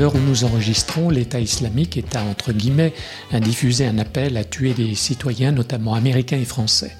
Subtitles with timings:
[0.00, 2.94] L'heure où nous enregistrons, l'État islamique est à, entre guillemets,
[3.34, 6.96] diffuser un appel à tuer des citoyens, notamment américains et français.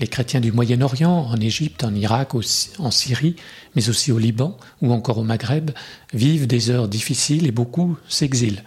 [0.00, 2.30] Les chrétiens du Moyen-Orient, en Égypte, en Irak,
[2.78, 3.36] en Syrie,
[3.76, 5.72] mais aussi au Liban ou encore au Maghreb,
[6.14, 8.64] vivent des heures difficiles et beaucoup s'exilent.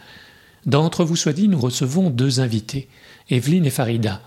[0.67, 2.87] D'entre vous soit dit, nous recevons deux invités,
[3.31, 4.21] Evelyne et Farida.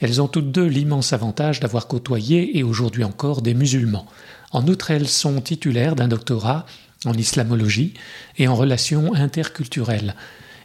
[0.00, 4.06] Elles ont toutes deux l'immense avantage d'avoir côtoyé et aujourd'hui encore des musulmans.
[4.52, 6.66] En outre, elles sont titulaires d'un doctorat
[7.04, 7.94] en islamologie
[8.36, 10.14] et en relations interculturelles.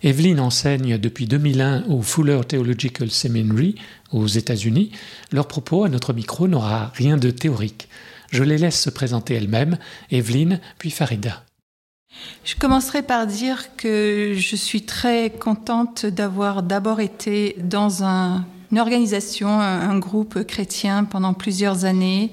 [0.04, 3.76] Evelyne enseigne depuis 2001 au Fuller Theological Seminary
[4.12, 4.92] aux États-Unis.
[5.32, 7.88] Leur propos à notre micro n'aura rien de théorique.
[8.32, 9.78] Je les laisse se présenter elles-mêmes,
[10.12, 11.44] Evelyne puis Farida.
[12.44, 18.80] Je commencerai par dire que je suis très contente d'avoir d'abord été dans un, une
[18.80, 22.32] organisation, un groupe chrétien pendant plusieurs années,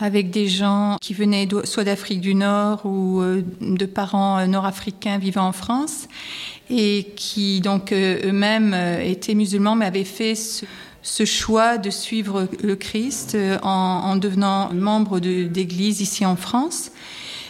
[0.00, 5.18] avec des gens qui venaient soit d'Afrique du Nord ou euh, de parents euh, nord-africains
[5.18, 6.08] vivant en France
[6.70, 12.76] et qui donc euh, eux-mêmes étaient musulmans mais avaient fait ce, choix de suivre le
[12.76, 16.90] Christ en, devenant membre d'église ici en France.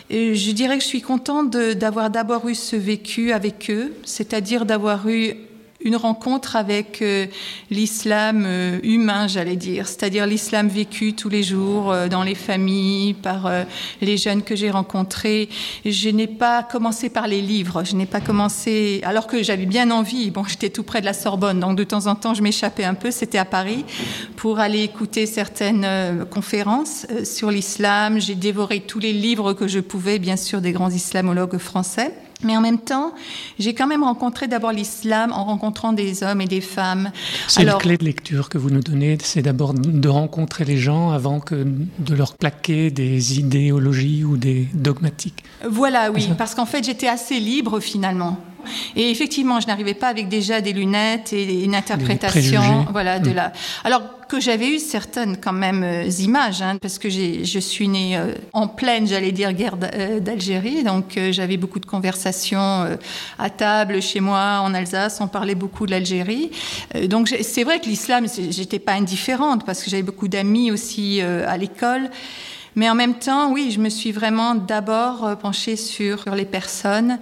[0.09, 5.09] Je dirais que je suis contente d'avoir d'abord eu ce vécu avec eux, c'est-à-dire d'avoir
[5.09, 5.37] eu
[5.83, 7.27] une rencontre avec euh,
[7.71, 13.15] l'islam euh, humain, j'allais dire, c'est-à-dire l'islam vécu tous les jours euh, dans les familles,
[13.15, 13.51] par
[14.01, 15.49] les jeunes que j'ai rencontrés.
[15.85, 19.91] Je n'ai pas commencé par les livres, je n'ai pas commencé, alors que j'avais bien
[19.91, 22.85] envie, bon, j'étais tout près de la Sorbonne, donc de temps en temps je m'échappais
[22.85, 23.85] un peu, c'était à Paris,
[24.37, 28.21] pour aller écouter certaines conférences sur l'islam.
[28.21, 32.13] J'ai dévoré tous les livres que je pouvais, bien sûr, des grands islamologues français.
[32.43, 33.13] Mais en même temps,
[33.59, 37.11] j'ai quand même rencontré d'abord l'islam en rencontrant des hommes et des femmes.
[37.49, 41.11] C'est la clé de lecture que vous nous donnez, c'est d'abord de rencontrer les gens
[41.11, 41.67] avant que
[41.99, 45.45] de leur plaquer des idéologies ou des dogmatiques.
[45.69, 48.39] Voilà, oui, parce qu'en fait j'étais assez libre finalement.
[48.97, 53.35] Et effectivement, je n'arrivais pas avec déjà des lunettes et une interprétation, voilà, de hmm.
[53.35, 53.53] la.
[53.85, 58.17] Alors que j'avais eu certaines quand même euh, images, hein, parce que je suis née
[58.17, 62.97] euh, en pleine, j'allais dire, guerre euh, d'Algérie, donc j'avais beaucoup de conversations
[63.39, 66.51] à table chez moi en Alsace, on parlait beaucoup de l'Algérie.
[67.09, 71.57] donc c'est vrai que l'islam, j'étais pas indifférente parce que j'avais beaucoup d'amis aussi à
[71.57, 72.11] l'école.
[72.77, 77.19] Mais en même temps, oui, je me suis vraiment d'abord penchée sur les personnes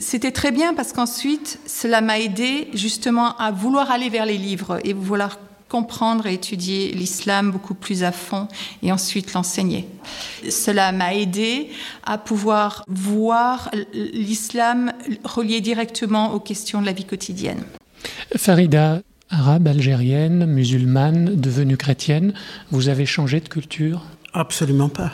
[0.00, 4.80] c'était très bien parce qu'ensuite, cela m'a aidé justement à vouloir aller vers les livres
[4.84, 5.38] et vouloir
[5.68, 8.48] comprendre et étudier l'islam beaucoup plus à fond
[8.82, 9.86] et ensuite l'enseigner.
[10.48, 11.68] Cela m'a aidé
[12.04, 17.62] à pouvoir voir l'islam relié directement aux questions de la vie quotidienne.
[18.36, 22.34] Farida, arabe, algérienne, musulmane, devenue chrétienne,
[22.72, 24.02] vous avez changé de culture?
[24.32, 25.12] Absolument pas.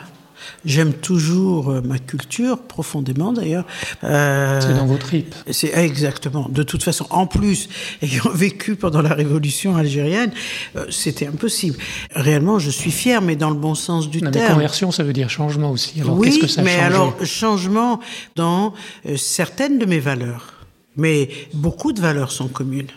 [0.65, 3.65] J'aime toujours euh, ma culture, profondément d'ailleurs.
[4.03, 5.33] Euh, c'est dans vos tripes.
[5.51, 6.47] C'est exactement.
[6.49, 7.69] De toute façon, en plus,
[8.01, 10.31] ayant vécu pendant la révolution algérienne,
[10.75, 11.77] euh, c'était impossible.
[12.11, 14.33] Réellement, je suis fier, mais dans le bon sens du terme.
[14.35, 16.01] Mais conversion, ça veut dire changement aussi.
[16.01, 17.99] Alors, oui, qu'est-ce que ça mais alors changement
[18.35, 18.73] dans
[19.15, 20.53] certaines de mes valeurs.
[20.95, 22.91] Mais beaucoup de valeurs sont communes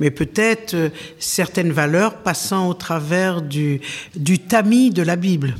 [0.00, 0.74] mais peut-être
[1.18, 3.80] certaines valeurs passant au travers du,
[4.16, 5.54] du tamis de la Bible.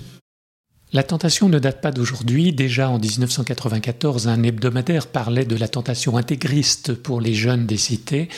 [0.93, 2.53] La tentation ne date pas d'aujourd'hui.
[2.53, 8.29] Déjà en 1994, un hebdomadaire parlait de la tentation intégriste pour les jeunes des cités.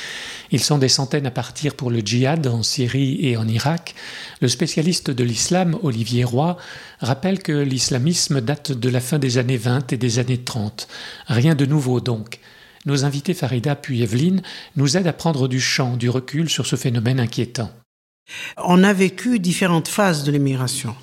[0.50, 3.94] Ils sont des centaines à partir pour le djihad en Syrie et en Irak.
[4.42, 6.58] Le spécialiste de l'islam, Olivier Roy,
[7.00, 10.88] rappelle que l'islamisme date de la fin des années 20 et des années 30.
[11.28, 12.38] Rien de nouveau donc.
[12.84, 14.42] Nos invités Farida puis Evelyne
[14.76, 17.70] nous aident à prendre du champ, du recul sur ce phénomène inquiétant.
[18.58, 20.94] On a vécu différentes phases de l'immigration.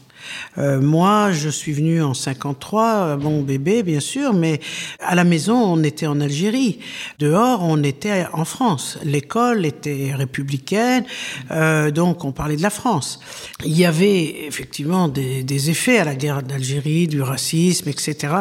[0.58, 4.60] Euh, moi, je suis venu en 53, bon bébé bien sûr, mais
[5.00, 6.80] à la maison, on était en Algérie.
[7.20, 8.98] Dehors, on était en France.
[9.04, 11.06] L'école était républicaine,
[11.52, 13.20] euh, donc on parlait de la France.
[13.66, 18.34] Il y avait effectivement des, effets à la guerre d'Algérie, du racisme, etc.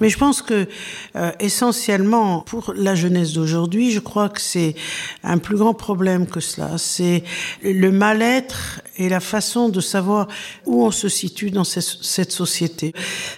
[0.00, 0.68] Mais je pense que
[1.16, 4.74] euh, essentiellement, pour la jeunesse d'aujourd'hui, je crois que c'est
[5.24, 6.76] un plus grand problème que cela.
[6.76, 7.24] C'est
[7.62, 10.28] le mal-être et la façon de savoir
[10.66, 12.92] où on se situent dans cette société.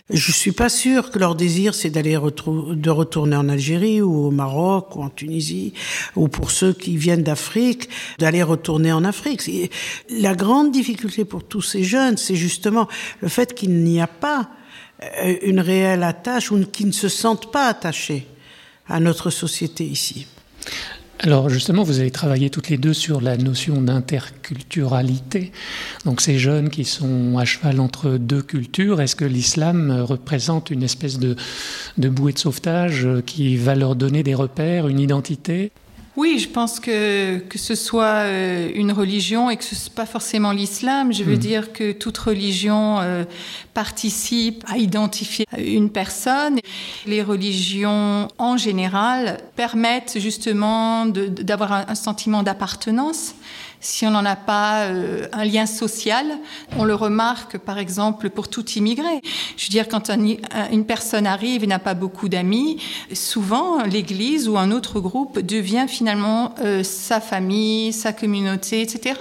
[0.09, 4.31] Je suis pas sûr que leur désir c'est d'aller de retourner en Algérie ou au
[4.31, 5.73] Maroc ou en Tunisie
[6.17, 7.89] ou pour ceux qui viennent d'Afrique
[8.19, 9.41] d'aller retourner en Afrique.
[10.11, 12.89] La grande difficulté pour tous ces jeunes, c'est justement
[13.21, 14.51] le fait qu'il n'y a pas
[15.03, 18.27] euh, une réelle attache ou qu'ils ne se sentent pas attachés
[18.89, 20.27] à notre société ici.
[21.23, 25.53] Alors justement, vous avez travaillé toutes les deux sur la notion d'interculturalité.
[26.07, 30.83] Donc ces jeunes qui sont à cheval entre deux cultures, est-ce que l'islam représente une
[30.83, 31.37] espèce de,
[31.99, 35.73] de bouée de sauvetage qui va leur donner des repères, une identité?
[36.21, 40.05] Oui, je pense que que ce soit euh, une religion et que ce soit pas
[40.05, 41.49] forcément l'islam, je veux hmm.
[41.51, 43.25] dire que toute religion euh,
[43.73, 46.59] participe à identifier une personne.
[47.07, 53.35] Les religions en général permettent justement d'avoir un, un sentiment d'appartenance
[53.81, 56.27] si on n'en a pas euh, un lien social,
[56.77, 59.23] on le remarque par exemple pour tout immigré.
[59.57, 62.81] Je veux dire, quand une personne arrive et n'a pas beaucoup d'amis,
[63.13, 69.19] souvent l'Église ou un autre groupe devient finalement euh, sa famille, sa communauté, etc.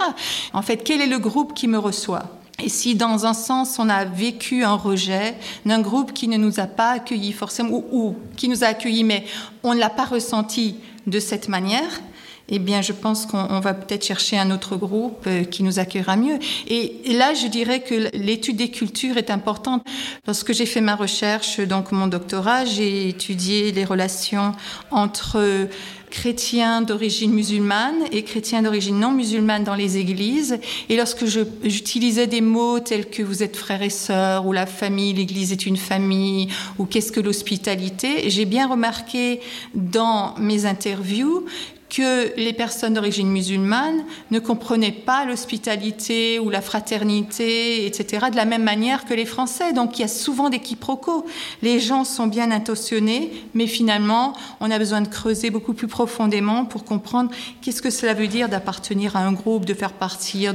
[0.52, 2.36] En fait, quel est le groupe qui me reçoit?
[2.62, 5.34] Et si dans un sens on a vécu un rejet
[5.64, 9.04] d'un groupe qui ne nous a pas accueillis forcément, ou, ou qui nous a accueillis
[9.04, 9.24] mais
[9.62, 12.00] on ne l'a pas ressenti de cette manière,
[12.50, 16.16] eh bien, je pense qu'on va peut-être chercher un autre groupe euh, qui nous accueillera
[16.16, 16.38] mieux.
[16.68, 19.86] Et, là, je dirais que l'étude des cultures est importante.
[20.26, 24.52] Lorsque j'ai fait ma recherche, donc mon doctorat, j'ai étudié les relations
[24.90, 25.68] entre
[26.10, 30.58] chrétiens d'origine musulmane et chrétiens d'origine non musulmane dans les églises.
[30.88, 35.12] Et lorsque j'utilisais des mots tels que vous êtes frères et sœurs, ou la famille,
[35.12, 36.48] l'église est une famille,
[36.78, 39.40] ou qu'est-ce que l'hospitalité, j'ai bien remarqué
[39.74, 41.46] dans mes interviews
[41.90, 48.44] que les personnes d'origine musulmane ne comprenaient pas l'hospitalité ou la fraternité, etc., de la
[48.44, 49.72] même manière que les Français.
[49.72, 51.26] Donc il y a souvent des quiproquos.
[51.62, 56.64] Les gens sont bien intentionnés, mais finalement, on a besoin de creuser beaucoup plus profondément
[56.64, 60.54] pour comprendre qu'est-ce que cela veut dire d'appartenir à un groupe, de faire partir,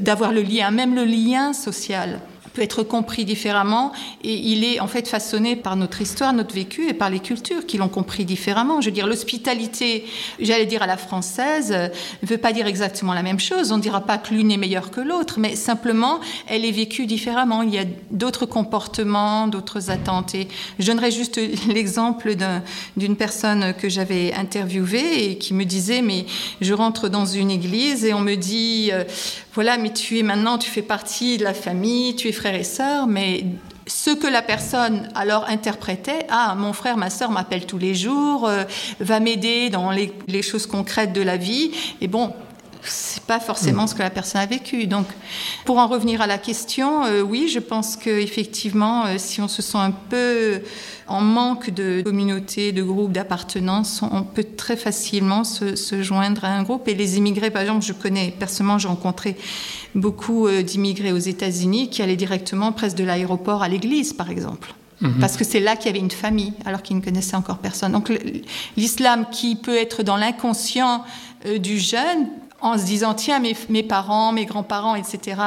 [0.00, 2.20] d'avoir le lien, même le lien social
[2.54, 3.92] peut être compris différemment
[4.22, 7.66] et il est en fait façonné par notre histoire, notre vécu et par les cultures
[7.66, 8.80] qui l'ont compris différemment.
[8.80, 10.06] Je veux dire, l'hospitalité,
[10.38, 13.72] j'allais dire à la française, ne veut pas dire exactement la même chose.
[13.72, 17.06] On ne dira pas que l'une est meilleure que l'autre, mais simplement, elle est vécue
[17.06, 17.62] différemment.
[17.62, 20.34] Il y a d'autres comportements, d'autres attentes.
[20.34, 20.48] Et
[20.78, 22.36] je donnerai juste l'exemple
[22.96, 26.24] d'une personne que j'avais interviewée et qui me disait, mais
[26.60, 29.02] je rentre dans une église et on me dit, euh,
[29.54, 32.64] voilà, mais tu es maintenant, tu fais partie de la famille, tu es frère et
[32.64, 33.44] sœur, mais
[33.86, 38.48] ce que la personne alors interprétait, ah, mon frère, ma sœur m'appelle tous les jours,
[38.48, 38.64] euh,
[38.98, 41.70] va m'aider dans les, les, choses concrètes de la vie,
[42.00, 42.32] et bon,
[42.86, 44.86] c'est pas forcément ce que la personne a vécu.
[44.86, 45.06] Donc,
[45.64, 49.48] pour en revenir à la question, euh, oui, je pense que effectivement, euh, si on
[49.48, 50.60] se sent un peu
[51.06, 56.62] en manque de communauté, de groupe, d'appartenance, on peut très facilement se, joindre à un
[56.62, 56.88] groupe.
[56.88, 59.36] Et les immigrés, par exemple, je connais personnellement, j'ai rencontré
[59.94, 64.74] beaucoup euh, d'immigrés aux États-Unis qui allaient directement presque de l'aéroport à l'église, par exemple.
[65.00, 65.18] Mhm.
[65.20, 67.92] Parce que c'est là qu'il y avait une famille, alors qu'ils ne connaissaient encore personne.
[67.92, 68.12] Donc
[68.76, 71.04] l'islam qui peut être dans l'inconscient
[71.58, 72.28] du jeune
[72.64, 75.40] en se disant tiens mes, parents, mes grands-parents, etc.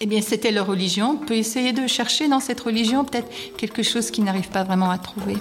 [0.00, 1.18] Eh bien c'était leur religion.
[1.20, 3.28] On peut essayer de chercher dans cette religion peut-être
[3.58, 5.34] quelque chose qu'ils n'arrivent pas vraiment à trouver.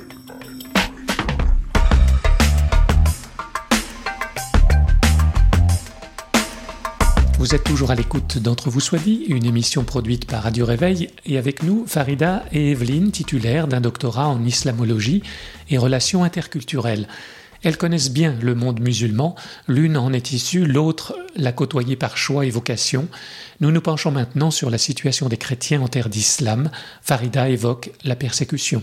[7.37, 11.09] Vous êtes toujours à l'écoute d'Entre vous soit dit, une émission produite par Radio Réveil,
[11.25, 15.23] et avec nous Farida et Evelyne, titulaires d'un doctorat en islamologie
[15.69, 17.07] et relations interculturelles.
[17.63, 19.35] Elles connaissent bien le monde musulman,
[19.67, 23.07] l'une en est issue, l'autre l'a côtoyé par choix et vocation.
[23.59, 26.71] Nous nous penchons maintenant sur la situation des chrétiens en terre d'islam.
[27.01, 28.81] Farida évoque la persécution.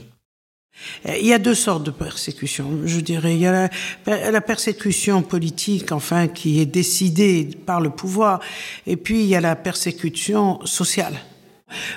[1.06, 3.34] Il y a deux sortes de persécution, je dirais.
[3.34, 3.70] Il y a
[4.06, 8.40] la, la, persécution politique, enfin, qui est décidée par le pouvoir,
[8.86, 11.14] et puis il y a la persécution sociale.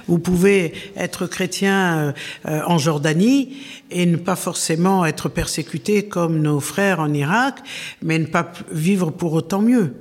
[0.07, 2.11] Vous pouvez être chrétien euh,
[2.47, 3.57] euh, en Jordanie
[3.91, 7.59] et ne pas forcément être persécuté comme nos frères en Irak,
[8.01, 9.93] mais ne pas vivre pour autant mieux.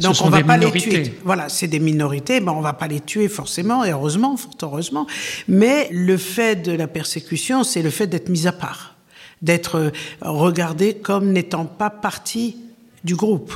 [0.00, 1.14] Donc on va pas les tuer.
[1.24, 5.06] Voilà, c'est des minorités, ben on va pas les tuer forcément, et heureusement, fort heureusement.
[5.46, 8.96] Mais le fait de la persécution, c'est le fait d'être mis à part,
[9.40, 12.56] d'être euh, regardé comme n'étant pas partie
[13.04, 13.54] du groupe.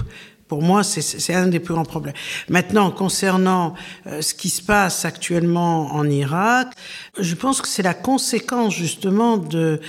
[0.50, 2.16] Pour moi, c'est un des plus grands problèmes.
[2.49, 3.75] Maintenant, concernant
[4.09, 6.73] euh, ce qui se passe actuellement en Irak,
[7.21, 9.80] je pense que c'est la conséquence justement de,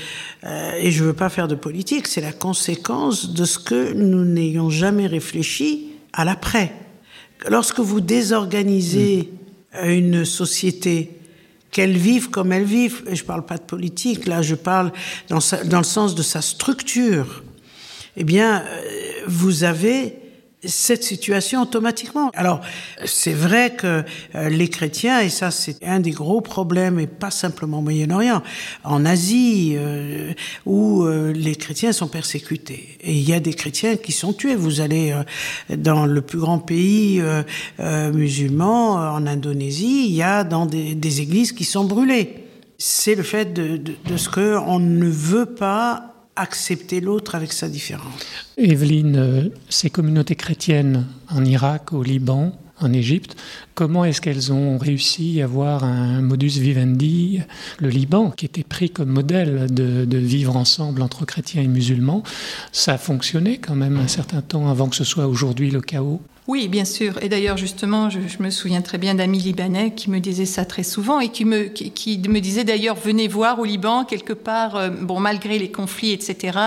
[0.43, 4.23] euh, et je veux pas faire de politique, c'est la conséquence de ce que nous
[4.23, 6.71] n'ayons jamais réfléchi à l'après.
[7.49, 9.33] Lorsque vous désorganisez
[9.83, 11.17] une société,
[11.71, 13.01] qu'elles vivent comme elles vivent.
[13.11, 14.91] Je ne parle pas de politique, là, je parle
[15.29, 17.43] dans, le sens de sa structure.
[18.17, 20.20] Eh bien, euh, vous avez
[20.63, 22.29] cette situation automatiquement.
[22.35, 22.61] Alors,
[23.05, 24.03] c'est vrai que
[24.35, 28.43] euh, les chrétiens, et ça c'est un des gros problèmes, et pas simplement au Moyen-Orient,
[28.83, 30.33] en Asie, euh,
[30.65, 32.97] où euh, les chrétiens sont persécutés.
[33.01, 34.55] Et il y a des chrétiens qui sont tués.
[34.55, 35.15] Vous allez
[35.69, 37.21] dans le plus grand pays
[38.13, 42.35] musulman, en Indonésie, il y a dans des, des églises qui sont brûlées.
[42.77, 46.10] C'est le fait de, de, de ce qu'on ne veut pas
[46.41, 48.25] accepter l'autre avec sa différence.
[48.57, 53.35] Evelyne, euh, ces communautés chrétiennes en Irak, au Liban, en Égypte,
[53.75, 57.41] comment est-ce qu'elles ont réussi à avoir un modus vivendi
[57.77, 62.23] Le Liban, qui était pris comme modèle de, de, vivre ensemble entre chrétiens et musulmans,
[62.71, 66.21] ça a fonctionné quand même un certain temps avant que ce soit aujourd'hui le chaos
[66.51, 67.13] oui, bien sûr.
[67.23, 70.83] Et d'ailleurs, justement, je, me souviens très bien d'amis libanais qui me disaient ça très
[70.83, 75.21] souvent et qui me, qui, disaient d'ailleurs, venez voir au Liban, quelque part, euh, bon,
[75.21, 76.59] malgré les conflits, etc.,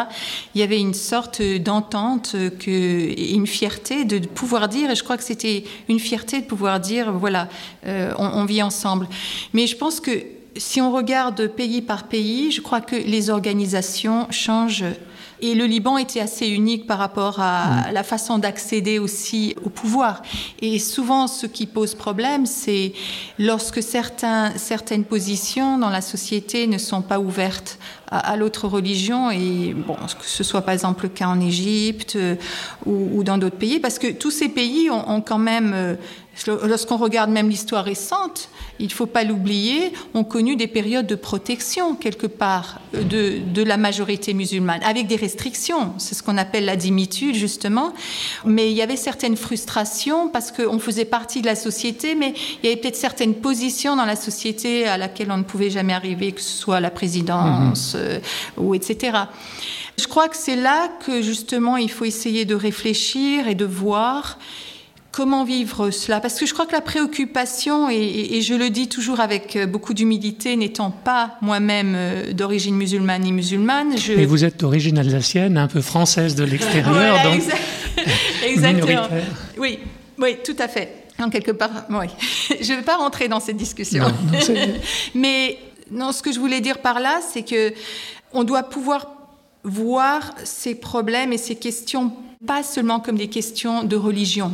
[0.54, 5.04] il y avait une sorte d'entente euh, et une fierté de, pouvoir dire, et je
[5.04, 7.50] crois que c'était une fierté de pouvoir dire, voilà,
[7.86, 9.06] euh, on vit ensemble.
[9.52, 10.12] Mais je pense que
[10.56, 14.86] si on regarde pays par pays, je crois que les organisations changent
[15.44, 20.22] et le Liban était assez unique par rapport à la façon d'accéder aussi au pouvoir.
[20.62, 22.94] Et souvent, ce qui pose problème, c'est
[23.38, 27.78] lorsque certains, certaines positions dans la société ne sont pas ouvertes
[28.10, 29.30] à, à l'autre religion.
[29.30, 32.36] Et bon, que ce soit par exemple le cas en Égypte euh,
[32.86, 35.94] ou, ou, dans d'autres pays, parce que tous ces pays ont, ont quand même euh,
[36.46, 38.48] Lorsqu'on regarde même l'histoire récente,
[38.78, 43.62] il ne faut pas l'oublier, ont connu des périodes de protection quelque part de, de,
[43.62, 45.94] la majorité musulmane, avec des restrictions.
[45.98, 47.94] C'est ce qu'on appelle la dimitude justement.
[48.44, 52.68] Mais il y avait certaines frustrations parce qu'on faisait partie de la société, mais il
[52.68, 56.32] y avait peut-être certaines positions dans la société à laquelle on ne pouvait jamais arriver,
[56.32, 57.98] que ce soit la présidence mmh.
[57.98, 58.18] euh,
[58.56, 59.18] ou etc.
[59.98, 64.38] Je crois que c'est là que justement il faut essayer de réfléchir et de voir
[65.14, 68.68] comment vivre cela Parce que je crois que la préoccupation, et, et, et je le
[68.68, 73.96] dis toujours avec euh, beaucoup d'humilité, n'étant pas moi-même euh, d'origine musulmane ni musulmane.
[73.96, 74.12] Je...
[74.14, 77.56] Mais vous êtes d'origine alsacienne, un peu française de l'extérieur, voilà, donc exa
[78.46, 79.06] exactement.
[79.56, 79.78] Oui,
[80.18, 81.04] oui, tout à fait.
[81.20, 82.06] En quelque part, oui.
[82.60, 84.02] je ne vais pas rentrer dans cette discussion.
[84.02, 84.54] Non, non,
[85.14, 85.58] Mais
[85.92, 87.72] non, ce que je voulais dire par là, c'est que
[88.32, 89.12] on doit pouvoir
[89.62, 92.12] voir ces problèmes et ces questions
[92.46, 94.52] pas seulement comme des questions de religion,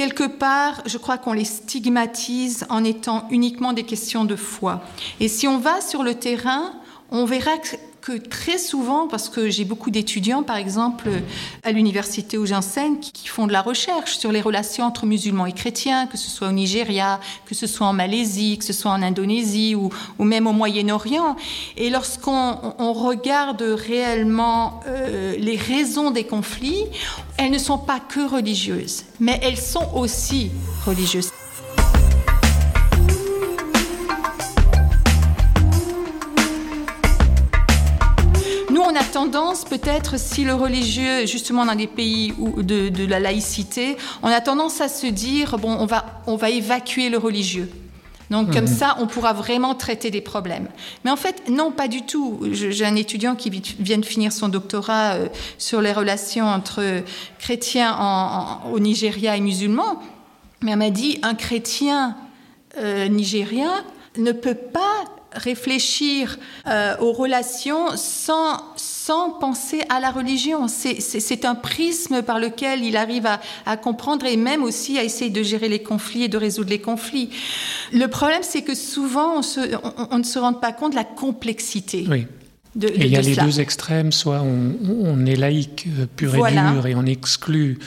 [0.00, 4.80] quelque part, je crois qu'on les stigmatise en étant uniquement des questions de foi.
[5.20, 6.72] Et si on va sur le terrain,
[7.10, 7.50] on verra
[8.00, 11.10] que très souvent, parce que j'ai beaucoup d'étudiants, par exemple,
[11.62, 15.52] à l'université où j'enseigne, qui, font de la recherche sur les relations entre musulmans et
[15.52, 19.02] chrétiens, que ce soit au Nigeria, que ce soit en Malaisie, que ce soit en
[19.02, 21.36] Indonésie ou, même au Moyen-Orient.
[21.76, 26.84] Et lorsqu'on on regarde réellement euh, les raisons des conflits,
[27.36, 30.50] elles ne sont pas que religieuses, mais elles sont aussi
[30.86, 31.30] religieuses.
[39.20, 44.28] Tendance, peut-être, si le religieux, justement dans des pays où, de, de, la laïcité, on
[44.28, 47.70] a tendance à se dire, bon, on va, on va évacuer le religieux.
[48.30, 48.54] Donc mmh.
[48.54, 50.68] comme ça, on pourra vraiment traiter des problèmes.
[51.04, 52.40] Mais en fait, non, pas du tout.
[52.50, 57.02] J'ai un étudiant qui vient de finir son doctorat euh, sur les relations entre
[57.38, 60.00] chrétiens en, en, au Nigeria et musulmans.
[60.62, 62.16] Mais elle m'a dit, un chrétien
[62.78, 63.84] euh, nigérien
[64.16, 70.66] ne peut pas réfléchir euh, aux relations sans, sans penser à la religion.
[70.68, 75.30] C'est un prisme par lequel il arrive à, à, comprendre et même aussi à essayer
[75.30, 77.30] de gérer les conflits et de résoudre les conflits.
[77.92, 80.96] Le problème, c'est que souvent, on, se, on, on, ne se rend pas compte de
[80.96, 82.06] la complexité.
[82.08, 82.26] Oui.
[82.76, 83.46] De, et il y a les cela.
[83.46, 86.70] deux extrêmes, soit on, on est laïque euh, pur voilà.
[86.70, 87.78] et dur et on exclut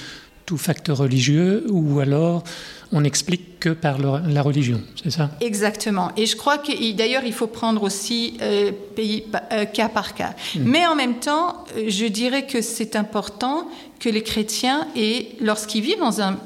[0.46, 2.44] tout facteur religieux, ou alors
[2.92, 5.32] on n'explique que par le, la religion, c'est ça?
[5.42, 6.12] Exactement.
[6.16, 10.36] Et je crois que d'ailleurs, il faut prendre aussi euh, pays, euh, cas par cas.
[10.56, 10.60] Mmh.
[10.64, 13.68] Mais en même temps, je dirais que c'est important
[14.00, 16.38] que les chrétiens, et lorsqu'ils vivent dans un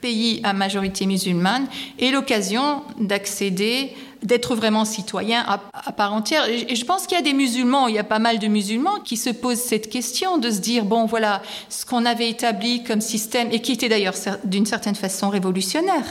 [0.00, 1.66] pays à majorité musulmane,
[1.98, 3.90] aient l'occasion d'accéder
[4.22, 6.48] d'être vraiment citoyen à, à, part entière.
[6.48, 9.00] Et je pense qu'il y a des musulmans, il y a pas mal de musulmans
[9.04, 13.00] qui se posent cette question de se dire, bon voilà, ce qu'on avait établi comme
[13.00, 16.04] système, et qui était d'ailleurs d'une certaine façon révolutionnaire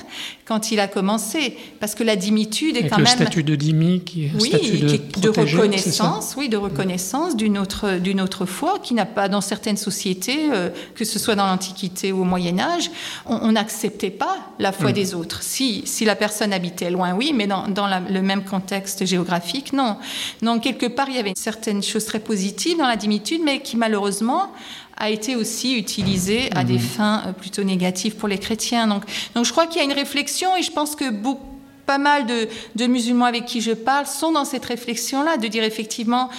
[0.45, 3.13] quand il a commencé, parce que la dimitude est Avec quand le même...
[3.13, 6.57] statut de dhimmi qui est oui, statut de, qui est de protégé, reconnaissance, oui, de
[6.57, 11.17] reconnaissance d'une autre, d'une autre foi qui n'a pas dans certaines sociétés, euh, que ce
[11.17, 12.91] soit dans l'Antiquité ou au Moyen Âge,
[13.25, 14.93] on n'acceptait pas la foi mmh.
[14.93, 15.41] des autres.
[15.41, 19.74] Si, si la personne habitait loin, oui, mais dans, dans la le même contexte géographique.
[19.74, 19.97] Non.
[20.41, 23.77] Donc, quelque part, il y avait certaines choses très positives dans la dimitude, mais qui
[23.77, 24.51] malheureusement
[24.97, 26.79] a été aussi utilisée à des mhm.
[26.79, 28.88] fins euh, plutôt négatives pour les chrétiens.
[28.88, 31.97] Donc, donc je crois qu'il y a une réflexion et je pense que beaucoup pas
[32.00, 36.29] mal de, de, musulmans avec qui je parle sont dans cette réflexion-là, de dire effectivement,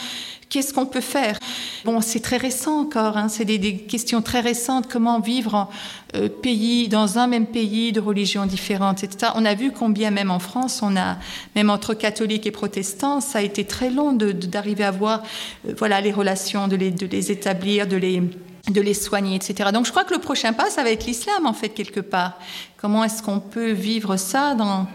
[0.49, 1.39] Qu'est-ce qu'on peut faire?
[1.85, 4.87] Bon, c'est très récent encore, hein, c'est des, questions très récentes.
[4.89, 5.69] Comment vivre en
[6.15, 9.33] euh, pays, dans un même pays de religions différentes, etc.
[9.35, 11.17] On a vu combien même en France, on a
[11.57, 15.25] même entre catholiques et protestants, ça a été très long d'arriver à voir,
[15.69, 18.23] euh, voilà, les relations, de les, de les établir, de les
[18.69, 19.71] de les soigner, etc.
[19.73, 22.39] Donc je crois que le prochain pas, ça va être l'islam, en fait, quelque part.
[22.79, 24.89] Comment est-ce qu'on peut vivre ça dans,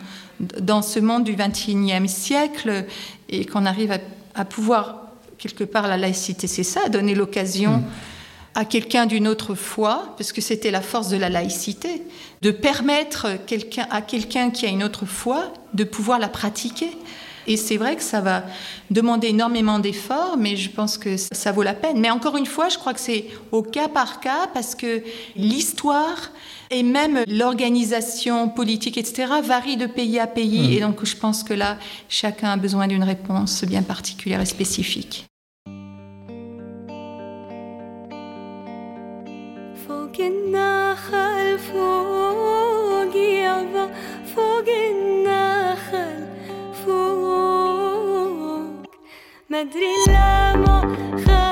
[0.59, 2.85] dans ce monde du XXIe siècle
[3.29, 3.99] et qu'on arrive à,
[4.35, 5.10] à pouvoir
[5.41, 7.83] quelque part, la laïcité, c'est ça, donner l'occasion mm.
[8.55, 12.03] à quelqu'un d'une autre foi, parce que c'était la force de la laïcité,
[12.41, 16.91] de permettre quelqu'un, à quelqu'un qui a une autre foi de pouvoir la pratiquer.
[17.47, 18.43] Et c'est vrai que ça va
[18.91, 21.99] demander énormément d'efforts, mais je pense que ça vaut la peine.
[21.99, 25.01] Mais encore une fois, je crois que c'est au cas par cas, parce que
[25.35, 26.31] l'histoire
[26.69, 30.69] et même l'organisation politique, etc., varie de pays à pays.
[30.69, 30.73] Mm.
[30.73, 31.77] Et donc, je pense que là,
[32.09, 35.25] chacun a besoin d'une réponse bien particulière et spécifique.
[41.10, 43.90] النخل فوق يابا
[44.36, 46.26] فوق النخل
[46.86, 48.16] فوق
[49.50, 50.46] مدري لما
[51.26, 51.49] Revenons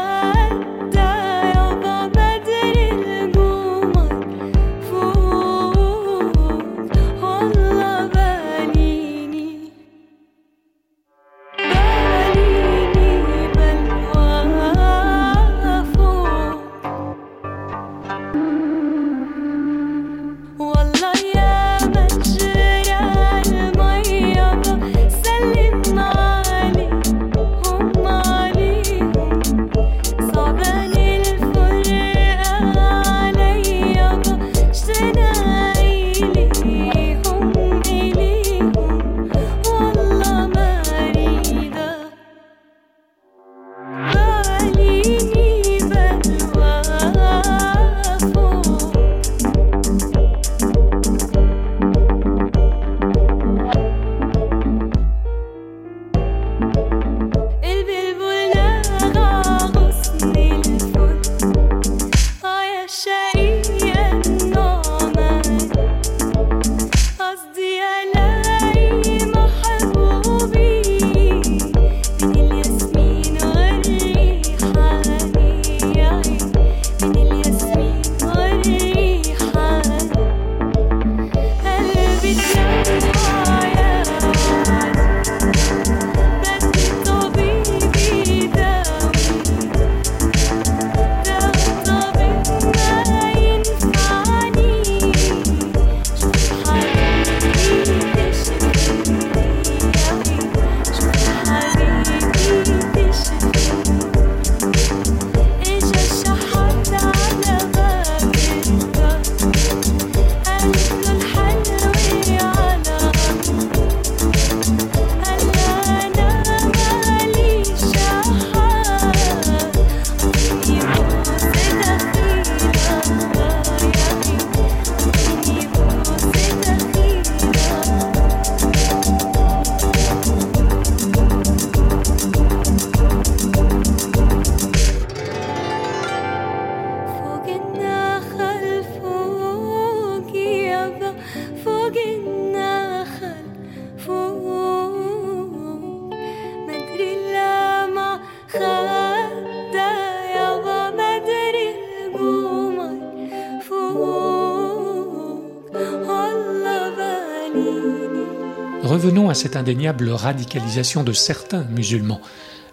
[159.30, 162.22] à cette indéniable radicalisation de certains musulmans.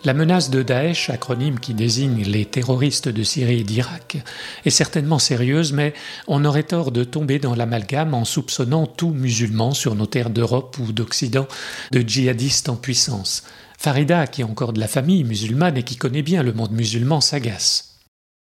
[0.04, 4.18] La menace de Daesh, acronyme qui désigne les terroristes de Syrie et d'Irak,
[4.64, 5.94] est certainement sérieuse, mais
[6.28, 10.76] on aurait tort de tomber dans l'amalgame en soupçonnant tout musulman sur nos terres d'Europe
[10.78, 11.48] ou d'Occident
[11.90, 13.42] de djihadistes en puissance.
[13.78, 17.20] Farida, qui est encore de la famille musulmane et qui connaît bien le monde musulman,
[17.20, 17.95] s'agace.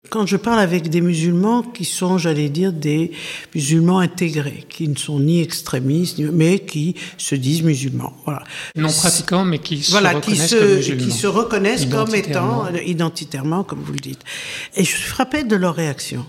[0.08, 3.12] Quand je parle avec des musulmans qui sont, j'allais dire, des
[3.54, 8.14] musulmans intégrés, qui ne sont ni extrémistes, mais qui se disent musulmans.
[8.24, 8.42] Voilà.
[8.76, 11.04] Non pratiquants, mais qui se voilà, reconnaissent qui se, comme musulmans.
[11.04, 14.22] Qui se reconnaissent comme étant euh, identitairement, comme vous le dites.
[14.74, 16.24] Et je suis frappée de leur réaction.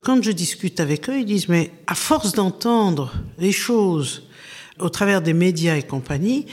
[0.00, 4.22] Quand je discute avec eux, ils disent, mais à force d'entendre les choses
[4.78, 6.46] au travers des médias et compagnie,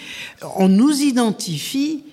[0.58, 2.04] on nous identifie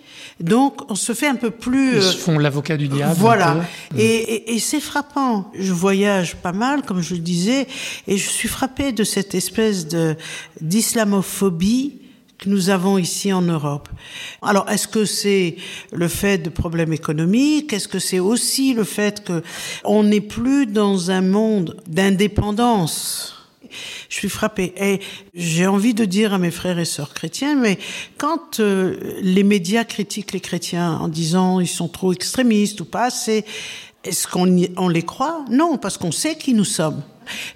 [0.41, 1.97] donc, on se fait un peu plus.
[1.97, 3.15] Ils se font l'avocat du diable.
[3.19, 3.65] Voilà.
[3.97, 5.51] Et, et, et c'est frappant.
[5.59, 7.67] Je voyage pas mal, comme je le disais,
[8.07, 10.17] et je suis frappé de cette espèce de
[10.61, 11.99] d'islamophobie
[12.39, 13.91] que nous avons ici en Europe.
[14.41, 15.57] Alors, est-ce que c'est
[15.93, 17.75] le fait de problèmes économiques?
[17.75, 19.43] Est-ce que c'est aussi le fait que
[19.85, 23.40] on n'est plus dans un monde d'indépendance?
[24.09, 24.73] Je suis frappée.
[24.77, 25.01] Et
[25.35, 27.79] j'ai envie de dire à mes frères et sœurs chrétiens, mais
[28.19, 33.05] quand euh, les médias critiquent les chrétiens en disant ils sont trop extrémistes ou pas
[33.05, 33.45] assez,
[34.05, 35.45] est-ce qu'on on les croit?
[35.51, 37.03] Non, parce qu'on sait qui nous sommes.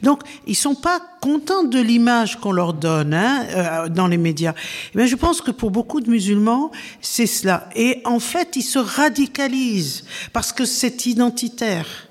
[0.02, 4.54] Donc, ils sont pas contents de l'image qu'on leur donne hein, euh, dans les médias.
[4.94, 7.68] Mais je pense que pour beaucoup de musulmans, c'est cela.
[7.74, 12.08] Et en fait, ils se radicalisent parce que c'est identitaire.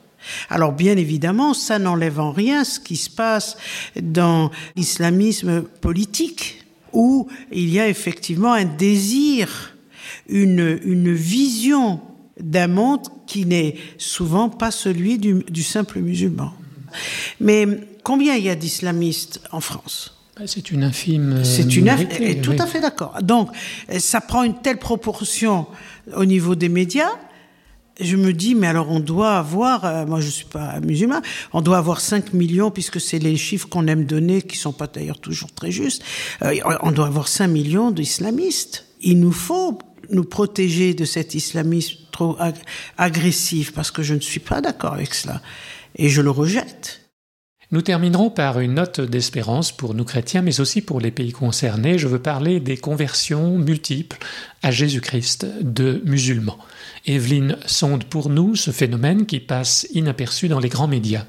[0.50, 3.58] Alors bien évidemment, ça n'enlève en rien ce qui se passe
[4.02, 9.76] dans l'islamisme politique, où il y a effectivement un désir,
[10.30, 12.00] une, une vision
[12.40, 16.54] d'un monde qui n'est souvent pas celui du, du simple musulman.
[17.40, 17.68] Mais
[18.04, 20.18] combien il y a d'islamistes en France?
[20.38, 21.34] Bah, c'est une infime.
[21.34, 22.42] Euh, C'est une infime.
[22.42, 23.18] Tout à fait d'accord.
[23.22, 23.50] Donc,
[24.00, 25.68] ça prend une telle proportion
[26.16, 27.12] au niveau des médias
[28.00, 31.62] je me dis, mais alors on doit avoir, euh, moi je suis pas musulman, on
[31.62, 35.20] doit avoir 5 millions, puisque c'est les chiffres qu'on aime donner, qui sont pas d'ailleurs
[35.20, 36.04] toujours très justes,
[36.44, 38.86] euh, on doit avoir 5 millions d'islamistes.
[39.02, 39.78] Il nous faut
[40.10, 42.56] nous protéger de cet islamisme trop ag
[42.98, 45.42] agressif, parce que je ne suis pas d'accord avec cela,
[45.96, 47.03] et je le rejette.
[47.74, 51.98] Nous terminerons par une note d'espérance pour nous chrétiens, mais aussi pour les pays concernés.
[51.98, 54.20] Je veux parler des conversions multiples
[54.62, 56.60] à Jésus-Christ de musulmans.
[57.08, 61.26] Evelyne sonde pour nous ce phénomène qui passe inaperçu dans les grands médias.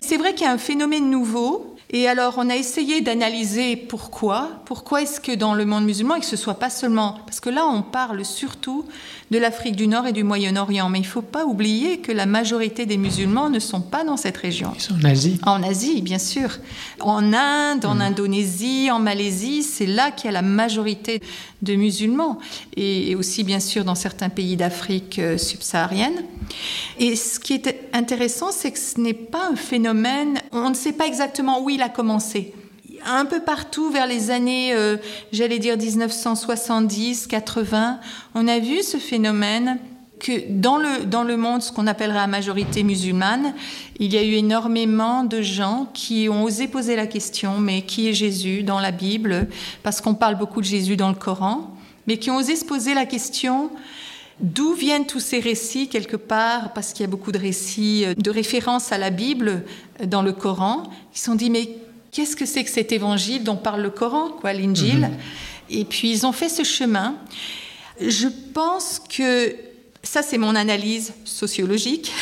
[0.00, 1.69] C'est vrai qu'il y a un phénomène nouveau.
[1.92, 4.62] Et alors, on a essayé d'analyser pourquoi.
[4.64, 7.18] Pourquoi est-ce que dans le monde musulman, et que ce soit pas seulement.
[7.26, 8.84] Parce que là, on parle surtout
[9.32, 10.88] de l'Afrique du Nord et du Moyen-Orient.
[10.88, 14.16] Mais il ne faut pas oublier que la majorité des musulmans ne sont pas dans
[14.16, 14.72] cette région.
[14.76, 15.40] Ils sont en Asie.
[15.44, 16.58] En Asie, bien sûr.
[17.00, 18.00] En Inde, en mmh.
[18.02, 21.20] Indonésie, en Malaisie, c'est là qu'il y a la majorité
[21.62, 22.38] de musulmans.
[22.76, 26.24] Et aussi, bien sûr, dans certains pays d'Afrique euh, subsaharienne.
[26.98, 30.92] Et ce qui est intéressant, c'est que ce n'est pas un phénomène, on ne sait
[30.92, 32.54] pas exactement où il a commencé
[33.04, 34.96] un peu partout vers les années, euh,
[35.32, 38.00] j'allais dire 1970, 80,
[38.34, 39.78] on a vu ce phénomène
[40.20, 43.54] que dans le, dans le monde, ce qu'on appellerait la majorité musulmane,
[43.98, 48.08] il y a eu énormément de gens qui ont osé poser la question, mais qui
[48.08, 49.48] est Jésus dans la Bible?
[49.82, 51.74] Parce qu'on parle beaucoup de Jésus dans le Coran,
[52.06, 53.70] mais qui ont osé se poser la question,
[54.40, 58.14] D'où viennent tous ces récits quelque part Parce qu'il y a beaucoup de récits euh,
[58.14, 59.64] de référence à la Bible
[60.00, 60.84] euh, dans le Coran.
[61.14, 61.68] Ils se sont dit mais
[62.10, 65.00] qu'est-ce que c'est que cet évangile dont parle le Coran, quoi, l'Injil?
[65.00, 65.10] Mhm.
[65.68, 67.16] Et puis ils ont fait ce chemin.
[68.00, 69.54] Je pense que
[70.02, 72.12] ça, c'est mon analyse sociologique.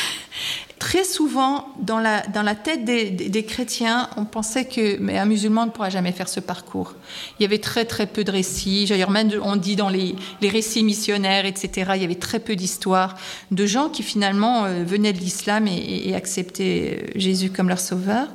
[0.79, 5.25] Très souvent, dans la, dans la tête des, des, chrétiens, on pensait que mais un
[5.25, 6.95] musulman ne pourra jamais faire ce parcours.
[7.37, 8.85] Il y avait très très peu de récits.
[8.87, 12.55] D'ailleurs, même on dit dans les, les, récits missionnaires, etc., il y avait très peu
[12.55, 13.15] d'histoires
[13.51, 17.81] de gens qui finalement euh, venaient de l'islam et, et, acceptaient euh, Jésus comme leur
[17.81, 18.27] sauveur.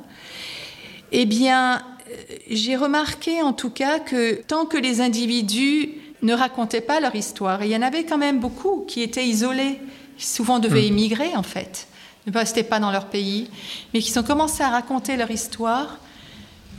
[1.11, 5.93] Eh bien, euh, j'ai remarqué en tout cas que tant que les individus
[6.25, 9.25] ne racontaient pas leur histoire, et il y en avait quand même beaucoup qui étaient
[9.25, 9.79] isolés,
[10.17, 10.93] qui souvent devaient mmh.
[10.93, 11.87] émigrer en fait,
[12.27, 13.49] ne restaient pas dans leur pays,
[13.93, 15.99] mais qui ont commencé à raconter leur histoire,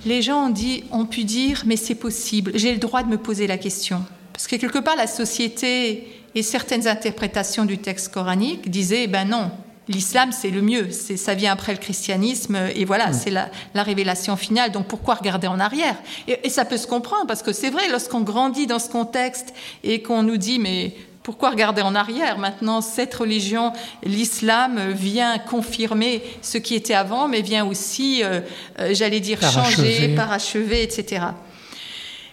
[0.04, 3.18] les gens ont, dit, ont pu dire mais c'est possible, j'ai le droit de me
[3.18, 4.04] poser la question.
[4.32, 9.50] Parce que quelque part, la société et certaines interprétations du texte coranique disaient ben non,
[9.88, 10.90] l'islam, c'est le mieux.
[10.90, 13.14] C'est, ça vient après le christianisme, et voilà, mmh.
[13.14, 14.72] c'est la, la, révélation finale.
[14.72, 15.96] Donc pourquoi regarder en arrière?
[16.28, 19.54] Et, et, ça peut se comprendre, parce que c'est vrai, lorsqu'on grandit dans ce contexte
[19.84, 20.94] et qu'on nous dit, mais
[21.26, 22.38] pourquoi regarder en arrière?
[22.38, 23.72] Maintenant, cette religion,
[24.04, 28.42] l'islam, vient confirmer ce qui était avant, mais vient aussi, euh,
[28.78, 29.92] euh, j'allais dire, parachever.
[29.92, 31.24] changer, parachever, etc.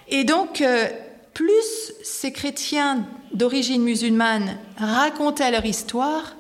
[0.09, 0.87] Et donc, euh,
[1.33, 6.35] plus ces chrétiens d'origine musulmane racontaient leur histoire,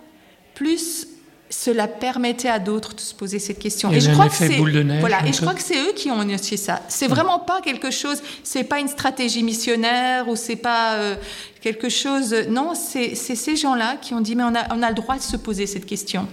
[0.55, 1.07] plus
[1.49, 3.91] cela permettait à d'autres de se poser cette question.
[3.91, 4.57] Et, je crois que c'est
[4.99, 6.81] voilà, et je crois que c'est eux qui ont initié ça.
[6.87, 7.11] C'est mmh.
[7.11, 11.15] vraiment pas quelque chose, c'est pas une stratégie missionnaire ou c'est pas euh,
[11.61, 12.35] quelque chose.
[12.49, 15.21] Non, c'est ces gens-là qui ont dit mais on a, on a le droit de
[15.21, 16.27] se poser cette question.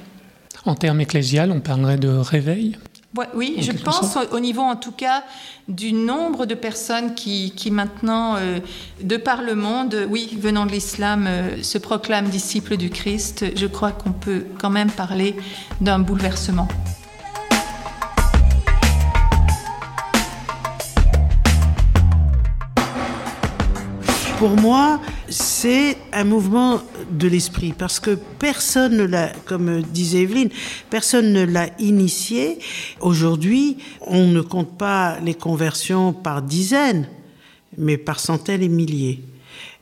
[0.64, 2.76] En termes ecclésial, on parlerait de réveil?
[3.34, 5.24] Oui, je pense au, au, niveau en tout cas
[5.66, 8.60] du nombre de personnes qui, qui maintenant, euh,
[9.02, 13.46] de par le monde, oui, venant de l'islam, euh, se proclament disciples du Christ.
[13.56, 15.34] Je crois qu'on peut quand même parler
[15.80, 16.68] d'un bouleversement.
[24.40, 30.48] Pour moi, c'est un mouvement de l'esprit parce que personne ne l'a, comme disait Evelyne,
[30.88, 32.58] personne ne l'a initié.
[33.02, 37.06] Aujourd'hui, on ne compte pas les conversions par dizaines,
[37.76, 39.20] mais par centaines et milliers.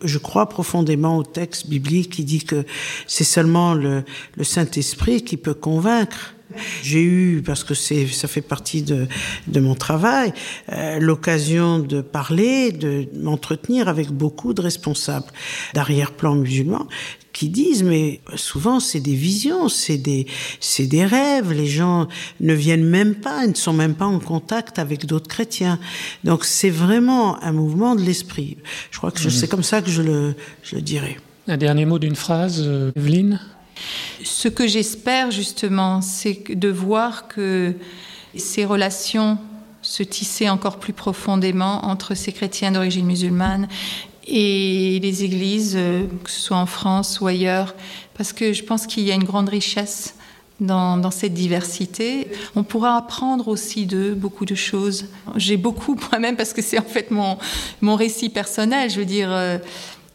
[0.03, 2.65] Je crois profondément au texte biblique qui dit que
[3.07, 4.03] c'est seulement le,
[4.35, 6.35] le Saint-Esprit qui peut convaincre.
[6.83, 9.07] J'ai eu, parce que c'est, ça fait partie de,
[9.47, 10.33] de mon travail,
[10.73, 15.27] euh, l'occasion de parler, de m'entretenir avec beaucoup de responsables
[15.75, 16.87] d'arrière-plan musulmans
[17.33, 20.27] qui disent, mais souvent c'est des visions, c'est des,
[20.59, 21.53] c'est des rêves.
[21.53, 22.09] Les gens
[22.41, 25.79] ne viennent même pas, ne sont même pas en contact avec d'autres chrétiens.
[26.25, 28.57] Donc c'est vraiment un mouvement de l'esprit.
[28.91, 29.31] Je crois que mmh.
[29.31, 30.35] c'est comme ça que je le,
[30.65, 31.19] je le dirais.
[31.47, 33.41] Un dernier mot d'une phrase, euh, Evelyne?
[34.23, 37.75] Ce que j'espère justement, c'est de voir que
[38.37, 39.39] ces relations
[39.83, 43.69] se tisser encore plus profondément entre ces chrétiens d'origine musulmane
[44.27, 47.75] et les églises, euh, que ce soit en France ou ailleurs,
[48.15, 50.15] parce que je pense qu'il y a une grande richesse
[50.61, 52.29] dans, cette diversité.
[52.57, 55.07] On pourra apprendre aussi de beaucoup de choses.
[55.37, 57.39] J'ai beaucoup moi-même, parce que c'est en fait mon,
[57.81, 59.31] mon récit personnel, je veux dire.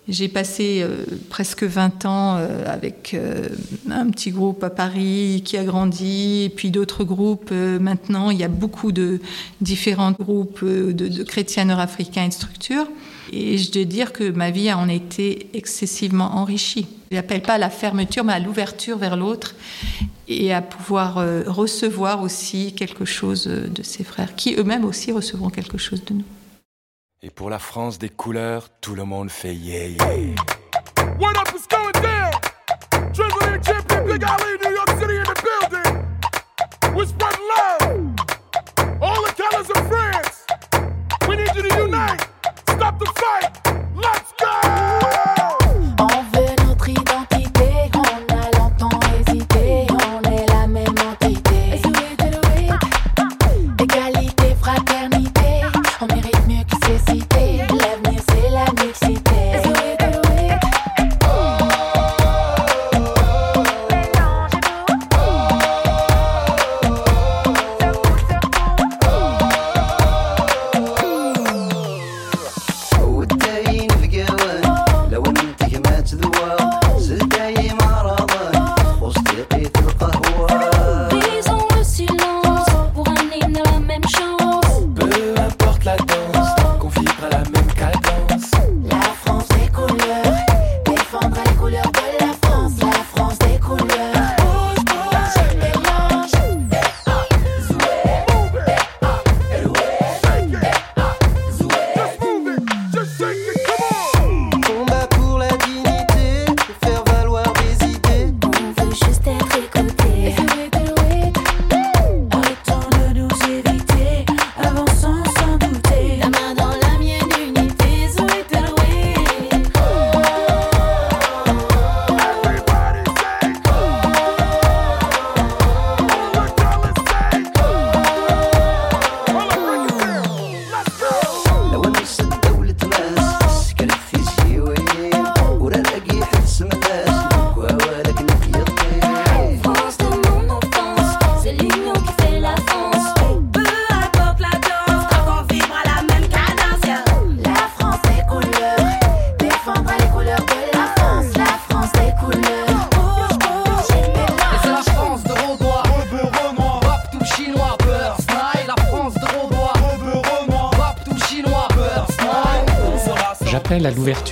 [0.10, 3.48] J'ai passé euh, presque 20 ans euh, avec euh,
[3.90, 7.52] un petit groupe à Paris qui a grandi, puis d'autres groupes.
[7.52, 9.22] maintenant, il y a beaucoup de
[9.62, 12.88] différents groupes de, de chrétiens nord-africains et de structures.
[13.32, 16.88] Et je dois dire que ma vie a en été excessivement enrichie.
[17.10, 19.56] Je n'appelle pas à la fermeture, mais à l'ouverture vers l'autre
[20.28, 25.78] et à pouvoir recevoir aussi quelque chose de ses frères, qui eux-mêmes aussi recevront quelque
[25.78, 26.43] chose de nous.
[27.26, 30.36] Et pour la France des couleurs, tout le monde fait yeah yeah.
[31.18, 32.34] What up is going down?
[33.14, 36.94] Drizzling champion, Big Ali, New York City in the building.
[36.94, 38.16] We spread love.
[39.02, 40.46] All the colors of France.
[41.30, 42.28] We need you to unite.
[42.68, 43.52] Stop the fight.
[43.96, 45.33] Let's go!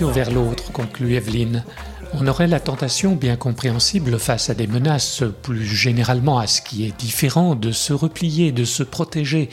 [0.09, 1.63] Vers l'autre, conclut Evelyne.
[2.13, 6.85] On aurait la tentation, bien compréhensible face à des menaces, plus généralement à ce qui
[6.85, 9.49] est différent, de se replier, de se protéger.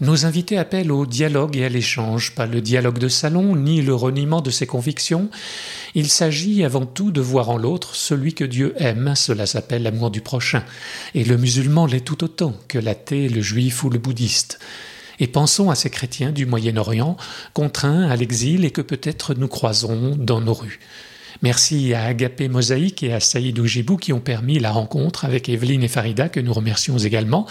[0.00, 3.94] Nos invités appellent au dialogue et à l'échange, pas le dialogue de salon, ni le
[3.94, 5.28] reniement de ses convictions.
[5.94, 10.10] Il s'agit avant tout de voir en l'autre celui que Dieu aime, cela s'appelle l'amour
[10.10, 10.64] du prochain.
[11.14, 14.58] Et le musulman l'est tout autant que l'athée, le juif ou le bouddhiste
[15.20, 17.16] et pensons à ces chrétiens du Moyen-Orient
[17.52, 20.80] contraints à l'exil et que peut-être nous croisons dans nos rues.
[21.42, 25.84] Merci à Agapé Mosaïque et à Saïd Oujibou qui ont permis la rencontre avec Evelyne
[25.84, 27.46] et Farida que nous remercions également,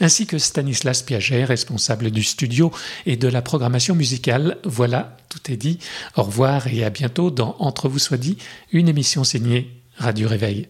[0.00, 2.72] ainsi que Stanislas Piaget, responsable du studio
[3.06, 4.58] et de la programmation musicale.
[4.64, 5.78] Voilà, tout est dit.
[6.16, 8.38] Au revoir et à bientôt dans Entre vous soit dit,
[8.72, 10.68] une émission signée Radio Réveil.